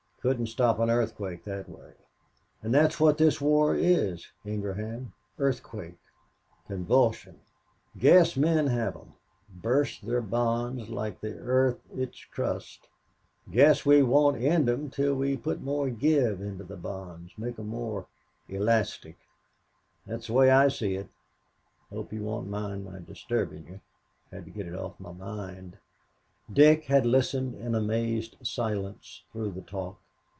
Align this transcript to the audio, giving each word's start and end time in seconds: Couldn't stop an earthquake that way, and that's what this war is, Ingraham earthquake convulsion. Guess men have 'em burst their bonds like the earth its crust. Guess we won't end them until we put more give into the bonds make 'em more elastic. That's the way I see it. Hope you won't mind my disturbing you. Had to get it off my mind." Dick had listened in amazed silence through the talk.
Couldn't 0.21 0.45
stop 0.45 0.77
an 0.77 0.87
earthquake 0.87 1.43
that 1.45 1.67
way, 1.67 1.93
and 2.61 2.71
that's 2.71 2.99
what 2.99 3.17
this 3.17 3.41
war 3.41 3.75
is, 3.75 4.27
Ingraham 4.45 5.13
earthquake 5.39 5.97
convulsion. 6.67 7.39
Guess 7.97 8.37
men 8.37 8.67
have 8.67 8.95
'em 8.95 9.13
burst 9.49 10.05
their 10.05 10.21
bonds 10.21 10.89
like 10.89 11.21
the 11.21 11.39
earth 11.39 11.79
its 11.91 12.23
crust. 12.25 12.87
Guess 13.49 13.83
we 13.83 14.03
won't 14.03 14.37
end 14.39 14.67
them 14.67 14.81
until 14.81 15.15
we 15.15 15.35
put 15.35 15.59
more 15.59 15.89
give 15.89 16.39
into 16.39 16.63
the 16.65 16.77
bonds 16.77 17.35
make 17.35 17.57
'em 17.57 17.69
more 17.69 18.05
elastic. 18.47 19.17
That's 20.05 20.27
the 20.27 20.33
way 20.33 20.51
I 20.51 20.67
see 20.67 20.97
it. 20.97 21.09
Hope 21.89 22.13
you 22.13 22.21
won't 22.23 22.47
mind 22.47 22.85
my 22.85 22.99
disturbing 22.99 23.65
you. 23.65 23.81
Had 24.31 24.45
to 24.45 24.51
get 24.51 24.67
it 24.67 24.75
off 24.75 24.99
my 24.99 25.13
mind." 25.13 25.79
Dick 26.53 26.83
had 26.85 27.07
listened 27.07 27.55
in 27.55 27.73
amazed 27.73 28.35
silence 28.43 29.23
through 29.33 29.53
the 29.53 29.61
talk. 29.63 29.97